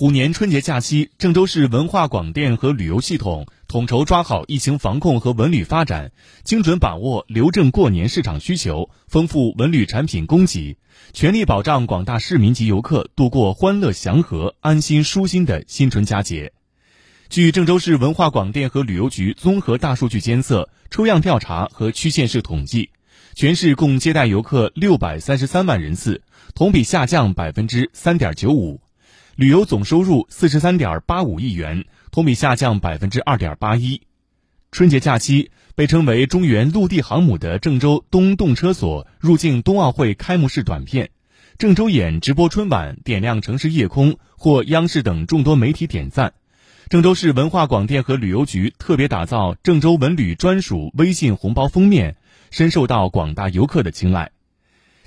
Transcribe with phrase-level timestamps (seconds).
[0.00, 6.10] 虎年春节假期，郑州市文化广电和旅游系统统筹抓好疫情防控和文旅发展，
[6.42, 10.78] 精准把握留证过年市场需求，丰富文旅产品供给，
[11.12, 16.54] 全力保障广大市民及游客度过欢乐祥和、安心舒心的新春佳节。
[17.28, 22.88] 据郑州市文化广电和旅游局综合大数据监测、抽样调查和区县市统计，
[23.34, 26.22] 全市共接待游客六百三十三万人次，
[26.54, 28.80] 同比下降百分之三点九五。
[29.40, 34.02] 旅游总收入四十三点八五亿元，同比下降百分之二点八一。
[34.70, 41.08] 春节假期被称为“中原陆地航母”的郑州东动车所入境冬奥会开幕式短片，
[41.56, 46.34] 郑州眼直播春晚点亮城市夜空，获央视等众多媒体点赞。
[46.90, 52.16] 郑州市文化广电和旅游局特别打造郑州文旅专属微信红包封面，
[52.50, 54.32] 深受到广大游客的青睐。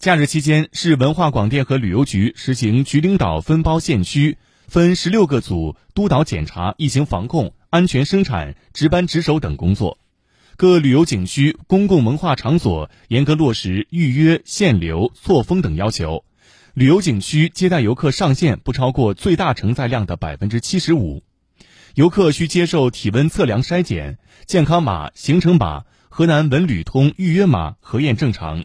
[0.00, 9.98] 假日期间，市文化广电和旅游局实行局领导分包县区，分十六个组督导检查疫情防控、安全生产、值班值守等工作。
[10.56, 16.24] 各旅游景区、公共文化场所严格落实预约、限流、错峰等要求。
[16.72, 21.22] 旅游景区接待游客上限不超过最大承载量的百分之七十五。
[21.94, 28.64] 游客需接受体温测量筛检，健康码、行程码、河南文旅通预约码核验正常。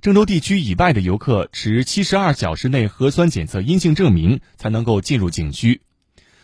[0.00, 5.80] 郑州地区以外的游客持七十二小时内核酸检测阴性证明才能够进入景区。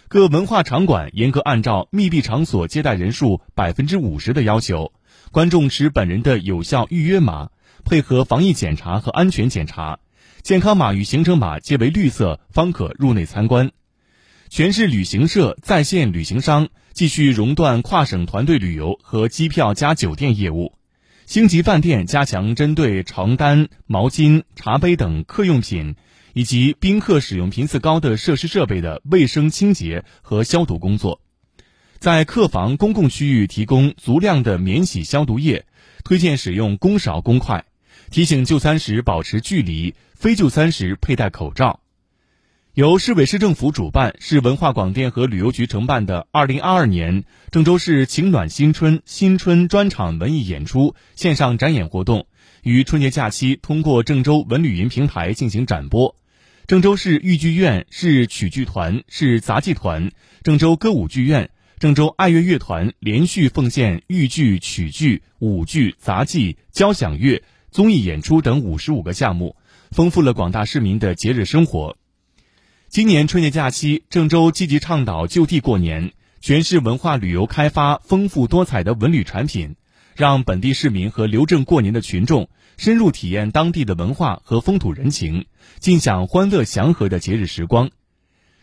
[0.09, 4.93] 各文化场馆严格按照密闭场所接待人数百分之五十的要求，
[5.31, 7.51] 观众持本人的有效预约码，
[7.85, 10.01] 配合防疫检查和安全检查，
[10.43, 13.71] 健康码与行程码皆为绿色，方可入内参观。
[14.49, 20.73] 全市旅行社、在线旅行商继续熔断跨省团队旅游和机票加酒店业务。
[21.27, 25.97] 星级饭店加强针对床单、毛巾、茶杯等客用品
[26.35, 31.23] 以及宾客使用频次高的设施设备的卫生清洁和消毒工作，
[31.99, 35.65] 在客房公共区域提供足量的免洗消毒液，
[36.05, 37.65] 推荐使用公勺公筷，
[38.11, 41.81] 提醒就餐时保持距离，非就餐时佩戴口罩。
[42.75, 52.27] 由市委市政府主办、市文化广电和旅游局承办的二零二二年郑州市情暖新春新春专场文艺演出线上展演活动，
[52.65, 56.17] 于春节假期通过郑州文旅云平台进行展播。
[56.67, 60.11] 郑州市豫剧院、市曲剧团、市杂技团、
[60.43, 69.55] 郑州歌舞剧院、郑州爱乐乐团连续奉献豫剧、曲剧、舞剧、杂技、交响乐、综艺演出等五十五个项目，
[69.93, 71.97] 丰富了广大市民的节日生活。
[72.95, 79.75] 今年春节假期，郑州积极倡导就地过年，全市文化旅游开发丰富多彩的文旅产品，
[80.15, 85.47] 让本地市民和留镇过年的群众深入体验当地的文化和风土人情，
[85.81, 87.91] 尽享欢乐祥和的节日时光。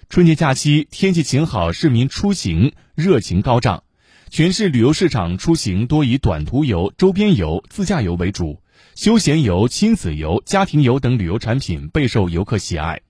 [0.08, 3.84] 春节假期天气晴好，市民出行热情高涨，
[4.30, 8.62] 全市旅游市场出行多以短途游、周边游、自驾游为主，
[8.96, 13.02] 休闲游、亲子游、家庭游等旅游产品备受游客喜爱。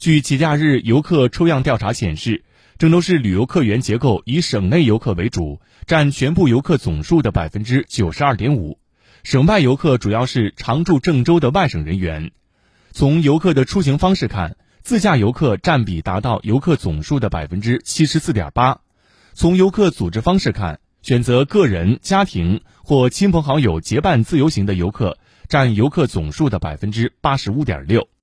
[0.00, 2.42] 据节假日游客抽样调查显示，
[2.78, 8.78] 郑州市旅游客源结构以省内游客为主，占全部游客总数的百分之九十二点五。
[9.24, 12.30] 省外游客主要是常驻郑州的外省人员。
[12.92, 18.80] 从游客的出行方式看，自驾游客占比达到游客总数的百分之七十四点八。
[19.34, 28.08] 从游客组织方式看，选择个人、家庭或亲朋好友结伴自由行的游客占游客总数的百分之八十五点六。